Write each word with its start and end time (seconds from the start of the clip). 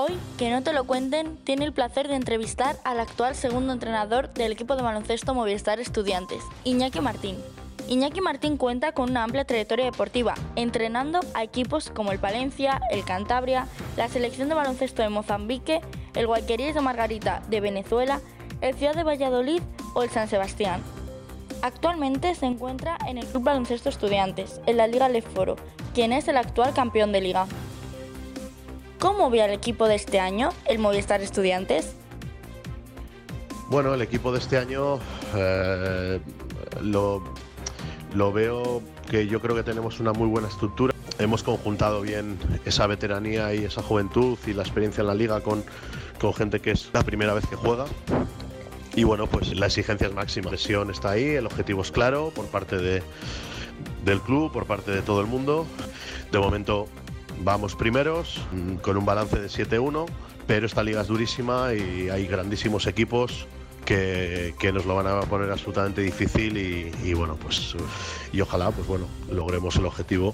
Hoy, 0.00 0.16
que 0.38 0.48
no 0.52 0.62
te 0.62 0.72
lo 0.72 0.84
cuenten, 0.84 1.36
tiene 1.38 1.64
el 1.64 1.72
placer 1.72 2.06
de 2.06 2.14
entrevistar 2.14 2.76
al 2.84 3.00
actual 3.00 3.34
segundo 3.34 3.72
entrenador 3.72 4.32
del 4.32 4.52
equipo 4.52 4.76
de 4.76 4.82
baloncesto 4.82 5.34
Movistar 5.34 5.80
Estudiantes, 5.80 6.40
Iñaki 6.62 7.00
Martín. 7.00 7.36
Iñaki 7.88 8.20
Martín 8.20 8.58
cuenta 8.58 8.92
con 8.92 9.10
una 9.10 9.24
amplia 9.24 9.44
trayectoria 9.44 9.86
deportiva, 9.86 10.36
entrenando 10.54 11.18
a 11.34 11.42
equipos 11.42 11.90
como 11.90 12.12
el 12.12 12.20
Palencia, 12.20 12.80
el 12.92 13.02
Cantabria, 13.02 13.66
la 13.96 14.06
selección 14.06 14.48
de 14.48 14.54
baloncesto 14.54 15.02
de 15.02 15.08
Mozambique, 15.08 15.80
el 16.14 16.28
Guayquerías 16.28 16.76
de 16.76 16.80
Margarita 16.80 17.42
de 17.48 17.60
Venezuela, 17.60 18.20
el 18.60 18.76
Ciudad 18.76 18.94
de 18.94 19.02
Valladolid 19.02 19.62
o 19.94 20.04
el 20.04 20.10
San 20.10 20.28
Sebastián. 20.28 20.80
Actualmente 21.60 22.36
se 22.36 22.46
encuentra 22.46 22.98
en 23.08 23.18
el 23.18 23.26
Club 23.26 23.42
Baloncesto 23.42 23.88
Estudiantes, 23.88 24.60
en 24.66 24.76
la 24.76 24.86
Liga 24.86 25.08
Leforo, 25.08 25.56
quien 25.92 26.12
es 26.12 26.28
el 26.28 26.36
actual 26.36 26.72
campeón 26.72 27.10
de 27.10 27.20
liga. 27.20 27.48
¿Cómo 28.98 29.30
ve 29.30 29.42
al 29.42 29.50
equipo 29.50 29.86
de 29.86 29.94
este 29.94 30.18
año, 30.18 30.50
el 30.64 30.80
Movistar 30.80 31.20
Estudiantes? 31.20 31.94
Bueno, 33.68 33.94
el 33.94 34.02
equipo 34.02 34.32
de 34.32 34.38
este 34.38 34.58
año 34.58 34.98
eh, 35.36 36.18
lo, 36.82 37.22
lo 38.14 38.32
veo 38.32 38.82
que 39.08 39.28
yo 39.28 39.40
creo 39.40 39.54
que 39.54 39.62
tenemos 39.62 40.00
una 40.00 40.12
muy 40.12 40.26
buena 40.26 40.48
estructura. 40.48 40.92
Hemos 41.20 41.44
conjuntado 41.44 42.00
bien 42.00 42.38
esa 42.64 42.88
veteranía 42.88 43.54
y 43.54 43.64
esa 43.64 43.82
juventud 43.82 44.36
y 44.46 44.52
la 44.52 44.62
experiencia 44.62 45.02
en 45.02 45.06
la 45.06 45.14
liga 45.14 45.40
con, 45.42 45.64
con 46.20 46.34
gente 46.34 46.60
que 46.60 46.72
es 46.72 46.90
la 46.92 47.04
primera 47.04 47.34
vez 47.34 47.46
que 47.46 47.54
juega. 47.54 47.84
Y 48.96 49.04
bueno, 49.04 49.28
pues 49.28 49.54
la 49.56 49.66
exigencia 49.66 50.08
es 50.08 50.14
máxima. 50.14 50.46
La 50.46 50.50
presión 50.50 50.90
está 50.90 51.10
ahí, 51.10 51.24
el 51.24 51.46
objetivo 51.46 51.82
es 51.82 51.92
claro 51.92 52.32
por 52.34 52.46
parte 52.46 52.78
de, 52.78 53.02
del 54.04 54.20
club, 54.20 54.50
por 54.50 54.66
parte 54.66 54.90
de 54.90 55.02
todo 55.02 55.20
el 55.20 55.28
mundo. 55.28 55.66
De 56.32 56.38
momento 56.38 56.88
Vamos 57.40 57.76
primeros, 57.76 58.40
mm, 58.52 58.76
con 58.76 58.96
un 58.96 59.04
balance 59.04 59.38
de 59.38 59.48
7-1, 59.48 60.06
pero 60.46 60.66
esta 60.66 60.82
liga 60.82 61.02
es 61.02 61.08
durísima 61.08 61.72
y 61.74 62.08
hay 62.08 62.26
grandísimos 62.26 62.86
equipos 62.86 63.46
que, 63.84 64.70
nos 64.72 64.84
lo 64.84 64.94
van 64.96 65.06
a 65.06 65.20
poner 65.22 65.50
absolutamente 65.50 66.02
difícil 66.02 66.56
y, 66.56 67.14
bueno, 67.14 67.36
pues 67.36 67.74
y 68.32 68.40
ojalá 68.40 68.70
pues 68.70 68.86
bueno, 68.86 69.06
logremos 69.30 69.76
el 69.76 69.86
objetivo 69.86 70.32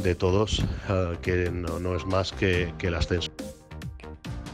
de 0.00 0.14
todos, 0.14 0.64
eh, 0.88 1.18
que 1.20 1.50
no, 1.50 1.94
es 1.94 2.06
más 2.06 2.32
que, 2.32 2.72
el 2.80 2.94
ascenso. 2.94 3.30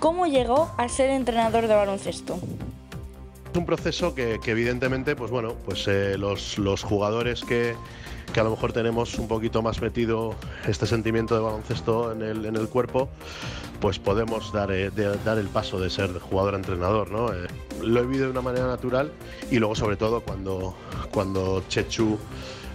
¿Cómo 0.00 0.26
llegó 0.26 0.72
a 0.76 0.88
ser 0.88 1.10
entrenador 1.10 1.68
de 1.68 1.74
baloncesto? 1.74 2.40
Es 3.50 3.56
un 3.56 3.66
proceso 3.66 4.14
que, 4.14 4.38
evidentemente, 4.46 5.16
pues 5.16 5.30
bueno, 5.32 5.56
pues 5.64 5.88
eh, 5.88 6.16
los, 6.16 6.56
los 6.56 6.84
jugadores 6.84 7.42
que, 7.42 7.74
que 8.32 8.38
a 8.38 8.44
lo 8.44 8.50
mejor 8.50 8.72
tenemos 8.72 9.18
un 9.18 9.26
poquito 9.26 9.60
más 9.60 9.80
metido 9.80 10.36
este 10.68 10.86
sentimiento 10.86 11.34
de 11.34 11.40
baloncesto 11.40 12.12
en 12.12 12.22
el, 12.22 12.44
en 12.46 12.54
el 12.54 12.68
cuerpo, 12.68 13.08
pues 13.80 13.98
podemos 13.98 14.52
dar, 14.52 14.70
eh, 14.70 14.90
dar 15.24 15.38
el 15.38 15.48
paso 15.48 15.80
de 15.80 15.90
ser 15.90 16.16
jugador 16.20 16.54
entrenador. 16.54 17.10
¿no? 17.10 17.32
Eh, 17.32 17.48
lo 17.82 18.00
he 18.00 18.02
vivido 18.04 18.26
de 18.26 18.30
una 18.30 18.40
manera 18.40 18.68
natural 18.68 19.10
y 19.50 19.58
luego 19.58 19.74
sobre 19.74 19.96
todo 19.96 20.20
cuando, 20.20 20.76
cuando 21.10 21.64
Chechu 21.68 22.18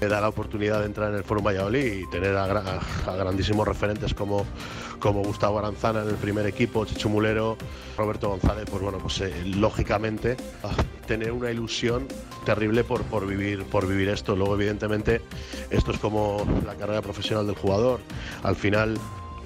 me 0.01 0.07
da 0.07 0.21
la 0.21 0.29
oportunidad 0.29 0.79
de 0.79 0.87
entrar 0.87 1.09
en 1.09 1.17
el 1.17 1.23
Foro 1.23 1.41
Valladolid 1.41 1.93
y 1.93 2.09
tener 2.09 2.35
a, 2.35 2.81
grandísimos 3.17 3.67
referentes 3.67 4.13
como, 4.13 4.45
como 4.99 5.23
Gustavo 5.23 5.59
Aranzana 5.59 6.01
en 6.01 6.09
el 6.09 6.15
primer 6.15 6.45
equipo, 6.45 6.85
Chechu 6.85 7.09
Mulero, 7.09 7.57
Roberto 7.97 8.29
González, 8.29 8.65
pues 8.69 8.81
bueno, 8.81 8.97
pues 8.99 9.21
eh, 9.21 9.33
lógicamente 9.45 10.37
tener 11.07 11.31
una 11.31 11.51
ilusión 11.51 12.07
terrible 12.45 12.83
por, 12.83 13.03
por, 13.03 13.25
vivir, 13.25 13.63
por 13.65 13.87
vivir 13.87 14.09
esto. 14.09 14.35
Luego, 14.35 14.55
evidentemente, 14.55 15.21
esto 15.69 15.91
es 15.91 15.99
como 15.99 16.45
la 16.65 16.75
carrera 16.75 17.01
profesional 17.01 17.47
del 17.47 17.55
jugador. 17.55 17.99
Al 18.43 18.55
final, 18.55 18.97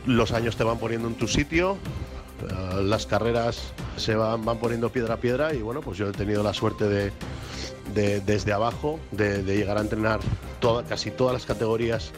los 0.05 0.31
años 0.31 0.55
te 0.55 0.63
van 0.63 0.79
poniendo 0.79 1.07
en 1.07 1.15
tu 1.15 1.27
sitio, 1.27 1.77
eh, 2.41 2.83
las 2.83 3.05
carreras 3.05 3.73
se 3.97 4.15
van, 4.15 4.43
van 4.45 4.57
poniendo 4.57 4.89
piedra 4.89 5.15
a 5.15 5.17
piedra 5.17 5.53
y 5.53 5.61
bueno, 5.61 5.81
pues 5.81 5.97
yo 5.97 6.07
he 6.09 6.11
tenido 6.11 6.41
la 6.41 6.53
suerte 6.53 6.87
de, 6.87 7.11
desde 7.93 8.53
abajo, 8.53 8.99
de, 9.11 9.43
llegar 9.43 9.77
a 9.77 9.81
entrenar 9.81 10.19
casi 10.87 11.11
todas 11.11 11.33
las 11.33 11.45
categorías 11.45 12.11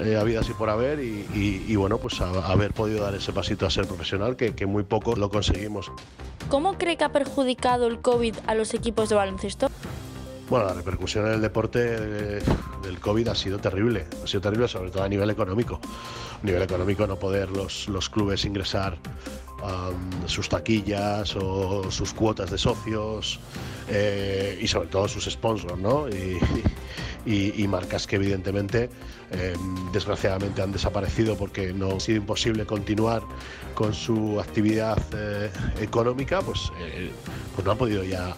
eh, 0.00 0.16
habidas 0.16 0.48
y 0.48 0.52
por 0.52 0.70
haber 0.70 1.00
y, 1.00 1.76
bueno, 1.76 1.98
pues 1.98 2.20
haber 2.20 2.72
podido 2.72 3.02
dar 3.04 3.14
ese 3.14 3.32
pasito 3.32 3.66
a 3.66 3.70
ser 3.70 3.86
profesional 3.86 4.36
que, 4.36 4.54
que 4.54 4.66
muy 4.66 4.82
poco 4.82 5.16
lo 5.16 5.30
conseguimos. 5.30 5.90
¿Cómo 6.48 6.78
cree 6.78 6.96
que 6.96 7.04
ha 7.04 7.12
perjudicado 7.12 7.86
el 7.86 8.00
COVID 8.00 8.36
a 8.46 8.54
los 8.54 8.74
equipos 8.74 9.08
de 9.08 9.14
baloncesto? 9.14 9.68
Bueno, 10.50 10.66
la 10.66 10.74
repercusión 10.74 11.28
en 11.28 11.34
el 11.34 11.40
deporte 11.40 11.78
del 11.78 12.98
COVID 13.00 13.28
ha 13.28 13.36
sido 13.36 13.60
terrible, 13.60 14.06
ha 14.24 14.26
sido 14.26 14.40
terrible 14.40 14.66
sobre 14.66 14.90
todo 14.90 15.04
a 15.04 15.08
nivel 15.08 15.30
económico. 15.30 15.78
A 16.42 16.44
nivel 16.44 16.62
económico 16.62 17.06
no 17.06 17.16
poder 17.16 17.50
los, 17.50 17.88
los 17.88 18.10
clubes 18.10 18.44
ingresar 18.44 18.98
sus 20.26 20.48
taquillas 20.48 21.36
o 21.36 21.90
sus 21.90 22.12
cuotas 22.12 22.50
de 22.50 22.58
socios 22.58 23.40
eh, 23.88 24.58
y 24.60 24.66
sobre 24.66 24.88
todo 24.88 25.08
sus 25.08 25.24
sponsors, 25.24 25.78
¿no? 25.78 26.06
Y, 27.26 27.66
marcas 27.68 28.06
que 28.06 28.16
evidentemente 28.16 28.88
em, 29.30 29.92
desgraciadamente 29.92 30.62
han 30.62 30.72
desaparecido 30.72 31.36
porque 31.36 31.72
no 31.72 31.96
ha 31.96 32.00
sido 32.00 32.18
imposible 32.18 32.66
continuar 32.66 33.22
con 33.74 33.94
su 33.94 34.40
actividad 34.40 34.98
eh, 35.14 35.50
económica, 35.80 36.40
pues, 36.40 36.72
eh, 36.80 37.12
pues 37.54 37.64
no 37.64 37.72
han 37.72 37.78
podido 37.78 38.02
ya 38.02 38.34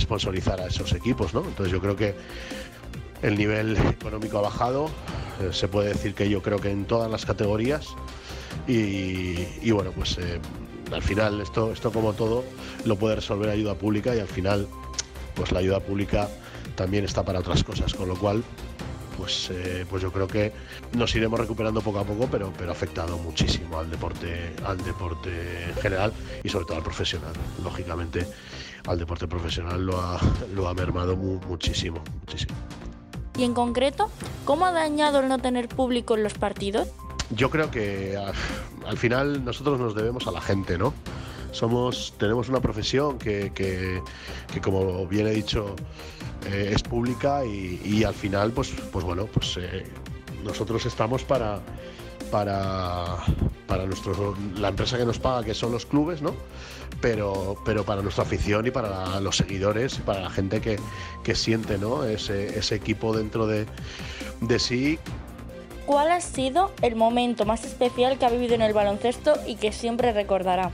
sponsorizar 0.00 0.60
a 0.60 0.66
esos 0.66 0.92
equipos, 0.92 1.34
¿no? 1.34 1.40
Entonces 1.40 1.72
yo 1.72 1.80
creo 1.80 1.94
que 1.94 2.14
el 3.22 3.36
nivel 3.36 3.76
económico 3.76 4.38
ha 4.38 4.42
bajado, 4.42 4.90
eh, 5.40 5.50
se 5.52 5.68
puede 5.68 5.90
decir 5.90 6.14
que 6.14 6.28
yo 6.28 6.42
creo 6.42 6.58
que 6.58 6.70
en 6.70 6.84
todas 6.84 7.10
las 7.10 7.24
categorías 7.24 7.88
y, 8.66 9.70
bueno, 9.70 9.92
pues 9.92 10.18
eh, 10.18 10.40
al 10.92 11.02
final 11.02 11.40
esto, 11.40 11.72
esto 11.72 11.92
como 11.92 12.12
todo 12.12 12.44
lo 12.84 12.96
puede 12.96 13.16
resolver 13.16 13.48
ayuda 13.48 13.74
pública 13.74 14.14
y 14.14 14.20
al 14.20 14.28
final 14.28 14.66
pues 15.34 15.52
la 15.52 15.60
ayuda 15.60 15.80
pública 15.80 16.28
también 16.74 17.04
está 17.04 17.24
para 17.24 17.40
otras 17.40 17.62
cosas, 17.62 17.94
con 17.94 18.08
lo 18.08 18.16
cual 18.16 18.42
pues, 19.16 19.50
eh, 19.50 19.86
pues 19.88 20.02
yo 20.02 20.12
creo 20.12 20.28
que 20.28 20.52
nos 20.92 21.14
iremos 21.14 21.40
recuperando 21.40 21.80
poco 21.80 21.98
a 21.98 22.04
poco, 22.04 22.28
pero, 22.30 22.52
pero 22.56 22.70
ha 22.70 22.72
afectado 22.72 23.18
muchísimo 23.18 23.78
al 23.78 23.90
deporte, 23.90 24.54
al 24.64 24.78
deporte 24.78 25.64
en 25.68 25.74
general 25.76 26.12
y 26.44 26.48
sobre 26.48 26.66
todo 26.66 26.76
al 26.76 26.82
profesional. 26.82 27.32
Lógicamente, 27.62 28.26
al 28.86 28.98
deporte 28.98 29.26
profesional 29.26 29.84
lo 29.84 30.00
ha, 30.00 30.20
lo 30.54 30.68
ha 30.68 30.74
mermado 30.74 31.16
muchísimo. 31.16 32.02
Y 33.38 33.44
en 33.44 33.54
concreto, 33.54 34.10
¿cómo 34.44 34.66
ha 34.66 34.72
dañado 34.72 35.20
el 35.20 35.28
no 35.28 35.38
tener 35.38 35.68
público 35.68 36.14
en 36.16 36.22
los 36.22 36.34
partidos? 36.34 36.88
Yo 37.30 37.50
creo 37.50 37.70
que 37.70 38.16
al 38.86 38.96
final 38.96 39.44
nosotros 39.44 39.80
nos 39.80 39.94
debemos 39.94 40.26
a 40.26 40.30
la 40.30 40.40
gente, 40.40 40.78
¿no? 40.78 40.94
Somos, 41.52 42.14
tenemos 42.18 42.48
una 42.48 42.60
profesión 42.60 43.18
que, 43.18 43.52
que, 43.54 44.02
que 44.52 44.60
como 44.60 45.06
bien 45.06 45.26
he 45.26 45.30
dicho, 45.30 45.74
eh, 46.44 46.72
es 46.74 46.82
pública 46.82 47.44
y, 47.44 48.04
al 48.04 48.14
final, 48.14 48.52
pues, 48.52 48.72
pues 48.92 49.04
bueno, 49.04 49.26
pues 49.26 49.56
eh, 49.56 49.84
nosotros 50.44 50.86
estamos 50.86 51.24
para, 51.24 51.60
para, 52.30 53.16
para 53.66 53.86
nuestro, 53.86 54.36
la 54.56 54.68
empresa 54.68 54.96
que 54.96 55.04
nos 55.04 55.18
paga, 55.18 55.44
que 55.44 55.54
son 55.54 55.72
los 55.72 55.86
clubes, 55.86 56.22
¿no? 56.22 56.34
Pero, 57.00 57.56
pero 57.64 57.84
para 57.84 58.00
nuestra 58.00 58.24
afición 58.24 58.66
y 58.66 58.70
para 58.70 59.20
los 59.20 59.36
seguidores, 59.36 59.96
para 59.96 60.20
la 60.20 60.30
gente 60.30 60.60
que, 60.60 60.78
que 61.24 61.34
siente 61.34 61.78
¿no? 61.78 62.04
ese, 62.04 62.58
ese 62.58 62.74
equipo 62.76 63.16
dentro 63.16 63.46
de, 63.46 63.66
de 64.40 64.58
sí. 64.58 64.98
¿Cuál 65.86 66.10
ha 66.10 66.20
sido 66.20 66.72
el 66.82 66.96
momento 66.96 67.46
más 67.46 67.64
especial 67.64 68.18
que 68.18 68.26
ha 68.26 68.28
vivido 68.28 68.56
en 68.56 68.62
el 68.62 68.72
baloncesto 68.72 69.34
y 69.46 69.54
que 69.54 69.70
siempre 69.70 70.12
recordará? 70.12 70.72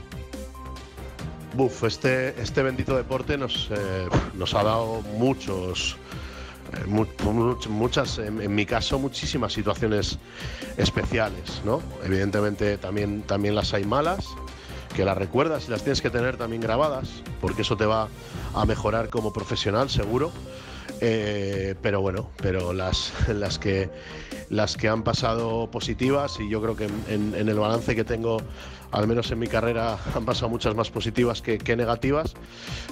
Buf, 1.53 1.83
este, 1.83 2.41
este 2.41 2.63
bendito 2.63 2.97
deporte 2.97 3.37
nos, 3.37 3.69
eh, 3.69 4.07
nos 4.33 4.55
ha 4.55 4.63
dado 4.63 5.01
muchos, 5.19 5.97
eh, 6.73 6.87
muchas, 6.87 8.17
en, 8.17 8.55
mi 8.55 8.65
caso, 8.65 8.97
muchísimas 8.97 9.53
situaciones 9.53 10.17
especiales, 10.77 11.61
¿no? 11.63 11.83
Evidentemente 12.03 12.79
también, 12.79 13.21
también 13.21 13.53
las 13.53 13.71
hay 13.75 13.85
malas, 13.85 14.25
que 14.95 15.05
las 15.05 15.15
recuerdas 15.15 15.67
y 15.67 15.71
las 15.71 15.83
tienes 15.83 16.01
que 16.01 16.09
tener 16.09 16.37
también 16.37 16.59
grabadas, 16.63 17.21
porque 17.39 17.61
eso 17.61 17.77
te 17.77 17.85
va 17.85 18.07
a 18.55 18.65
mejorar 18.65 19.09
como 19.09 19.31
profesional, 19.31 19.91
seguro. 19.91 20.31
Eh, 21.01 21.75
pero 21.81 22.01
bueno, 22.01 22.29
pero 22.37 22.73
las, 22.73 23.11
las, 23.27 23.59
que, 23.59 23.89
las 24.49 24.77
que 24.77 24.87
han 24.87 25.03
pasado 25.03 25.69
positivas 25.69 26.39
y 26.39 26.49
yo 26.49 26.61
creo 26.61 26.75
que 26.75 26.87
en, 27.07 27.33
el 27.35 27.59
balance 27.59 27.95
que 27.95 28.03
tengo, 28.03 28.37
al 28.91 29.07
menos 29.07 29.31
en 29.31 29.39
mi 29.39 29.47
carrera, 29.47 29.97
han 30.15 30.25
pasado 30.25 30.49
muchas 30.49 30.75
más 30.75 30.89
positivas 30.89 31.41
que, 31.41 31.75
negativas, 31.75 32.33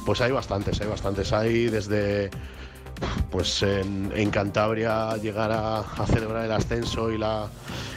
pues 0.06 0.22
hay 0.22 0.32
bastantes, 0.32 0.82
hay 0.82 0.88
bastantes. 0.88 1.32
Hay 1.34 1.68
desde 1.68 2.30
pues 3.32 3.64
en, 3.64 4.30
Cantabria 4.30 5.16
llegar 5.18 5.52
a, 5.52 5.84
celebrar 6.06 6.46
el 6.46 6.52
ascenso 6.52 7.12
y 7.12 7.18
la, 7.18 7.48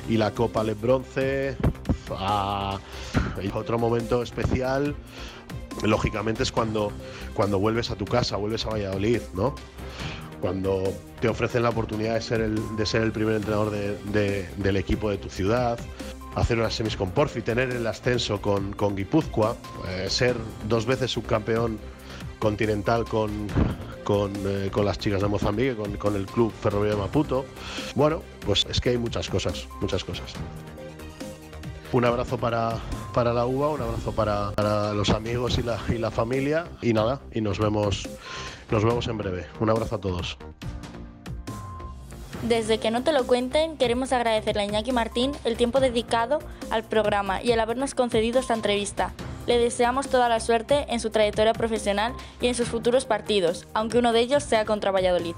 y 0.08 0.16
la 0.16 0.30
Copa 0.30 0.62
Le 0.62 0.74
Bronce, 0.74 1.56
a 2.10 2.78
otro 3.52 3.78
momento 3.78 4.22
especial, 4.22 4.94
lógicamente 5.82 6.42
es 6.42 6.52
cuando, 6.52 6.92
cuando 7.34 7.58
vuelves 7.58 7.90
a 7.90 7.96
tu 7.96 8.04
casa, 8.04 8.36
vuelves 8.36 8.66
a 8.66 8.70
Valladolid, 8.70 9.20
¿no? 9.34 9.54
Cuando 10.40 10.82
te 11.20 11.28
ofrecen 11.28 11.62
la 11.62 11.70
oportunidad 11.70 12.14
de 12.14 12.20
ser 12.20 12.40
el, 12.40 12.76
de 12.76 12.86
ser 12.86 13.02
el 13.02 13.12
primer 13.12 13.36
entrenador 13.36 13.70
del 13.72 14.76
equipo 14.76 15.10
de 15.10 15.16
tu 15.16 15.30
ciudad, 15.30 15.78
hacer 16.34 16.58
unas 16.58 16.74
semis 16.74 16.96
con 16.96 17.10
Porfi, 17.10 17.42
tener 17.42 17.70
el 17.70 17.86
ascenso 17.86 18.40
con, 18.40 18.72
con 18.72 18.96
Guipúzcoa, 18.96 19.56
eh, 19.88 20.06
ser 20.10 20.36
dos 20.68 20.84
veces 20.86 21.10
subcampeón 21.10 21.78
continental 22.38 23.04
con, 23.04 23.48
con, 24.02 24.32
eh, 24.46 24.68
con, 24.70 24.84
las 24.84 24.98
chicas 24.98 25.22
de 25.22 25.28
Mozambique, 25.28 25.76
con, 25.76 25.96
con 25.96 26.14
el 26.16 26.26
club 26.26 26.52
Ferroviario 26.60 26.98
Maputo. 26.98 27.46
Bueno, 27.94 28.22
pues 28.44 28.66
es 28.68 28.80
que 28.80 28.90
hay 28.90 28.98
muchas 28.98 29.28
cosas, 29.30 29.66
muchas 29.80 30.04
cosas. 30.04 30.34
Un 31.94 32.04
abrazo 32.04 32.38
para, 32.38 32.78
para 33.14 33.32
la 33.32 33.46
UBA, 33.46 33.68
un 33.68 33.80
abrazo 33.80 34.10
para, 34.10 34.50
para 34.56 34.92
los 34.94 35.10
amigos 35.10 35.58
y 35.58 35.62
la, 35.62 35.78
y 35.88 35.98
la 35.98 36.10
familia 36.10 36.66
y 36.82 36.92
nada, 36.92 37.20
y 37.32 37.40
nos 37.40 37.60
vemos, 37.60 38.08
nos 38.68 38.84
vemos 38.84 39.06
en 39.06 39.16
breve. 39.16 39.46
Un 39.60 39.70
abrazo 39.70 39.94
a 39.94 40.00
todos. 40.00 40.36
Desde 42.42 42.78
que 42.78 42.90
no 42.90 43.04
te 43.04 43.12
lo 43.12 43.28
cuenten, 43.28 43.76
queremos 43.76 44.12
agradecerle 44.12 44.62
a 44.62 44.64
Iñaki 44.64 44.90
Martín 44.90 45.30
el 45.44 45.56
tiempo 45.56 45.78
dedicado 45.78 46.40
al 46.68 46.82
programa 46.82 47.40
y 47.40 47.52
el 47.52 47.60
habernos 47.60 47.94
concedido 47.94 48.40
esta 48.40 48.54
entrevista. 48.54 49.12
Le 49.46 49.56
deseamos 49.58 50.08
toda 50.08 50.28
la 50.28 50.40
suerte 50.40 50.86
en 50.88 50.98
su 50.98 51.10
trayectoria 51.10 51.52
profesional 51.52 52.12
y 52.40 52.48
en 52.48 52.56
sus 52.56 52.66
futuros 52.66 53.04
partidos, 53.04 53.68
aunque 53.72 53.98
uno 53.98 54.12
de 54.12 54.18
ellos 54.18 54.42
sea 54.42 54.64
contra 54.64 54.90
Valladolid. 54.90 55.36